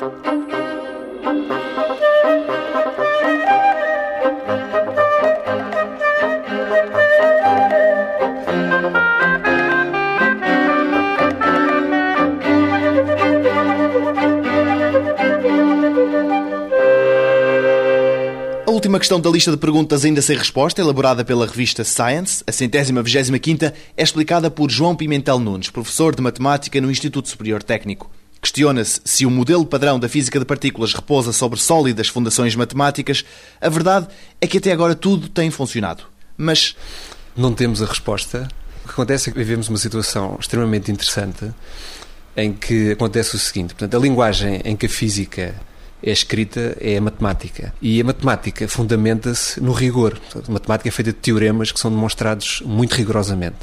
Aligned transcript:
A 0.00 0.06
última 18.70 18.98
questão 18.98 19.20
da 19.20 19.28
lista 19.28 19.50
de 19.50 19.58
perguntas 19.58 20.06
ainda 20.06 20.22
sem 20.22 20.34
resposta, 20.34 20.80
elaborada 20.80 21.22
pela 21.26 21.44
revista 21.46 21.84
Science, 21.84 22.42
a 22.46 22.52
centésima 22.52 23.02
vigésima 23.02 23.38
quinta, 23.38 23.74
é 23.94 24.02
explicada 24.02 24.50
por 24.50 24.70
João 24.70 24.96
Pimentel 24.96 25.38
Nunes, 25.38 25.68
professor 25.68 26.16
de 26.16 26.22
Matemática 26.22 26.80
no 26.80 26.90
Instituto 26.90 27.28
Superior 27.28 27.62
Técnico. 27.62 28.10
Questiona-se 28.40 29.00
se 29.04 29.26
o 29.26 29.30
modelo 29.30 29.66
padrão 29.66 29.98
da 29.98 30.08
física 30.08 30.38
de 30.38 30.44
partículas 30.44 30.94
repousa 30.94 31.32
sobre 31.32 31.60
sólidas 31.60 32.08
fundações 32.08 32.56
matemáticas. 32.56 33.24
A 33.60 33.68
verdade 33.68 34.08
é 34.40 34.46
que 34.46 34.58
até 34.58 34.72
agora 34.72 34.94
tudo 34.94 35.28
tem 35.28 35.50
funcionado. 35.50 36.04
Mas. 36.36 36.74
Não 37.36 37.52
temos 37.54 37.82
a 37.82 37.86
resposta. 37.86 38.48
O 38.84 38.88
que 38.88 38.94
acontece 38.94 39.28
é 39.28 39.32
que 39.32 39.38
vivemos 39.38 39.68
uma 39.68 39.78
situação 39.78 40.36
extremamente 40.40 40.90
interessante 40.90 41.52
em 42.36 42.52
que 42.52 42.92
acontece 42.92 43.36
o 43.36 43.38
seguinte: 43.38 43.74
portanto, 43.74 43.96
a 43.96 44.00
linguagem 44.00 44.60
em 44.64 44.74
que 44.74 44.86
a 44.86 44.88
física 44.88 45.54
é 46.02 46.10
escrita 46.10 46.76
é 46.80 46.96
a 46.96 47.00
matemática. 47.00 47.74
E 47.80 48.00
a 48.00 48.04
matemática 48.04 48.66
fundamenta-se 48.66 49.60
no 49.60 49.72
rigor. 49.72 50.18
A 50.34 50.50
matemática 50.50 50.88
é 50.88 50.92
feita 50.92 51.12
de 51.12 51.18
teoremas 51.18 51.70
que 51.70 51.78
são 51.78 51.90
demonstrados 51.90 52.62
muito 52.64 52.94
rigorosamente. 52.94 53.58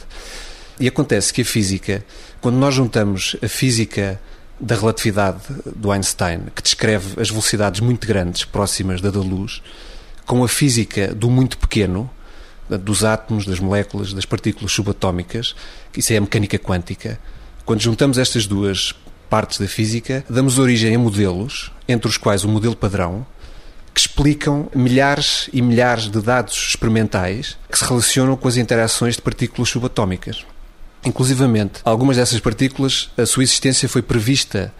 E 0.80 0.88
acontece 0.88 1.34
que 1.34 1.41
a 1.41 1.46
física, 1.46 2.05
quando 2.40 2.55
nós 2.55 2.76
juntamos 2.76 3.35
a 3.41 3.48
física 3.48 4.20
da 4.60 4.76
relatividade 4.76 5.42
do 5.76 5.92
Einstein, 5.92 6.42
que 6.56 6.62
descreve 6.62 7.22
as 7.22 7.30
velocidades 7.30 7.80
muito 7.80 8.08
grandes, 8.08 8.44
próximas 8.44 9.02
da 9.02 9.10
da 9.10 9.20
luz, 9.20 9.62
com 10.26 10.44
a 10.44 10.48
física 10.48 11.14
do 11.14 11.30
muito 11.30 11.58
pequeno, 11.58 12.10
dos 12.70 13.04
átomos, 13.04 13.46
das 13.46 13.60
moléculas, 13.60 14.14
das 14.14 14.26
partículas 14.26 14.72
subatómicas, 14.72 15.55
que 15.91 15.99
isso 15.99 16.12
é 16.12 16.18
a 16.18 16.22
mecânica 16.22 16.60
quântica. 16.60 17.20
Quando 17.66 17.82
juntamos 17.82 18.18
estas 18.18 18.46
duas 18.46 18.94
partes 19.30 19.60
da 19.60 19.68
física, 19.68 20.26
damos 20.30 20.60
origem 20.60 20.96
a 20.96 20.99
modelos, 20.99 21.71
entre 21.88 22.10
os 22.10 22.18
quais 22.18 22.44
o 22.44 22.49
modelo 22.49 22.76
padrão, 22.76 23.26
que 23.94 24.02
explicam 24.02 24.70
milhares 24.76 25.49
e 25.54 25.62
milhares 25.62 26.10
de 26.10 26.21
dados 26.21 26.55
experimentais 26.55 27.58
que 27.70 27.77
se 27.77 27.86
relacionam 27.86 28.36
com 28.36 28.48
as 28.48 28.58
interações 28.58 29.16
de 29.16 29.21
partículas 29.21 29.70
subatómicas. 29.70 30.46
Inclusivamente, 31.08 31.80
algumas 31.86 32.18
dessas 32.18 32.40
partículas, 32.41 33.10
a 33.18 33.26
sua 33.26 33.44
existência 33.44 33.88
foi 33.88 34.02
prevista 34.02 34.74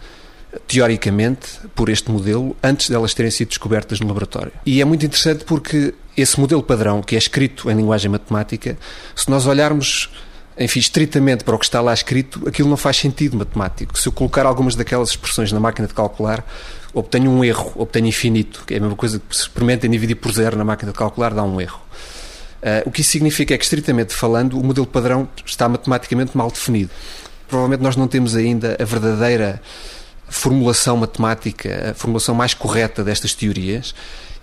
teoricamente 0.66 1.48
por 1.74 1.88
este 1.88 2.10
modelo 2.10 2.54
antes 2.62 2.90
delas 2.90 3.14
terem 3.14 3.30
sido 3.30 3.48
descobertas 3.48 3.98
no 3.98 4.06
laboratório. 4.06 4.52
E 4.66 4.80
é 4.82 4.84
muito 4.84 5.06
interessante 5.06 5.44
porque 5.44 5.94
esse 6.14 6.38
modelo 6.38 6.62
padrão, 6.62 7.00
que 7.00 7.14
é 7.14 7.18
escrito 7.18 7.70
em 7.70 7.74
linguagem 7.74 8.10
matemática, 8.10 8.76
se 9.16 9.30
nós 9.30 9.46
olharmos 9.46 10.10
enfim, 10.58 10.80
estritamente 10.80 11.44
para 11.44 11.54
o 11.54 11.58
que 11.58 11.64
está 11.64 11.80
lá 11.80 11.94
escrito, 11.94 12.46
aquilo 12.46 12.68
não 12.68 12.76
faz 12.76 12.96
sentido 12.96 13.36
matemático. 13.36 13.98
Se 13.98 14.08
eu 14.08 14.12
colocar 14.12 14.44
algumas 14.44 14.74
daquelas 14.74 15.10
expressões 15.10 15.50
na 15.50 15.60
máquina 15.60 15.86
de 15.86 15.94
calcular, 15.94 16.44
obtenho 16.92 17.30
um 17.30 17.44
erro, 17.44 17.72
obtenho 17.76 18.06
infinito, 18.06 18.64
que 18.66 18.74
é 18.74 18.78
a 18.78 18.80
mesma 18.80 18.96
coisa 18.96 19.18
que 19.20 19.34
se 19.34 19.42
experimentem 19.42 19.88
dividir 19.88 20.16
por 20.16 20.32
zero 20.32 20.58
na 20.58 20.64
máquina 20.64 20.90
de 20.92 20.98
calcular, 20.98 21.32
dá 21.32 21.42
um 21.42 21.60
erro. 21.60 21.80
Uh, 22.62 22.88
o 22.88 22.90
que 22.90 23.02
isso 23.02 23.10
significa 23.10 23.54
é 23.54 23.58
que, 23.58 23.64
estritamente 23.64 24.14
falando, 24.14 24.58
o 24.58 24.64
modelo 24.64 24.86
padrão 24.86 25.28
está 25.46 25.68
matematicamente 25.68 26.36
mal 26.36 26.50
definido. 26.50 26.90
Provavelmente 27.46 27.82
nós 27.82 27.96
não 27.96 28.08
temos 28.08 28.34
ainda 28.34 28.76
a 28.80 28.84
verdadeira 28.84 29.60
formulação 30.28 30.96
matemática, 30.96 31.90
a 31.90 31.94
formulação 31.94 32.34
mais 32.34 32.54
correta 32.54 33.02
destas 33.02 33.34
teorias. 33.34 33.94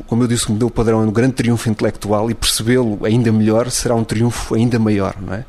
Como 0.08 0.23
eu 0.23 0.27
disse, 0.27 0.47
o 0.47 0.52
modelo 0.52 0.71
padrão 0.71 1.02
é 1.02 1.05
um 1.05 1.11
grande 1.11 1.33
triunfo 1.33 1.69
intelectual 1.69 2.31
e 2.31 2.33
percebê-lo 2.33 3.05
ainda 3.05 3.31
melhor 3.31 3.69
será 3.69 3.95
um 3.95 4.03
triunfo 4.03 4.55
ainda 4.55 4.80
maior, 4.80 5.15
não 5.21 5.33
é? 5.33 5.45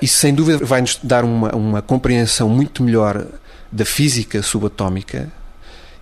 Isso, 0.00 0.18
sem 0.18 0.34
dúvida, 0.34 0.64
vai-nos 0.64 0.98
dar 1.02 1.24
uma, 1.24 1.54
uma 1.54 1.80
compreensão 1.80 2.48
muito 2.48 2.82
melhor 2.82 3.26
da 3.72 3.84
física 3.84 4.42
subatómica 4.42 5.30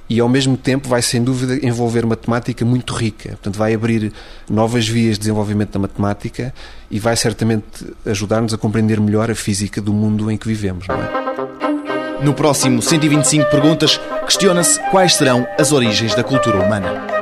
e, 0.09 0.21
ao 0.21 0.29
mesmo 0.29 0.57
tempo, 0.57 0.89
vai, 0.89 1.01
sem 1.01 1.23
dúvida, 1.23 1.67
envolver 1.67 2.05
matemática 2.05 2.65
muito 2.65 2.95
rica. 2.95 3.31
Portanto, 3.31 3.57
vai 3.57 3.75
abrir 3.75 4.13
novas 4.51 4.87
vias 4.87 5.15
de 5.15 5.21
desenvolvimento 5.21 5.73
da 5.73 5.79
matemática 5.79 6.53
e 6.91 6.99
vai 6.99 7.17
certamente 7.17 7.87
ajudar-nos 8.05 8.53
a 8.53 8.59
compreender 8.59 9.01
melhor 9.01 9.31
a 9.31 9.35
física 9.35 9.81
do 9.81 9.93
mundo 9.93 10.31
em 10.31 10.37
que 10.37 10.47
vivemos. 10.47 10.87
É? 10.89 12.25
No 12.25 12.35
próximo 12.35 12.81
125 12.81 13.51
Perguntas, 13.51 14.01
questiona-se 14.25 14.79
quais 14.91 15.15
serão 15.15 15.47
as 15.59 15.73
origens 15.73 16.15
da 16.15 16.23
cultura 16.23 16.59
humana. 16.59 17.14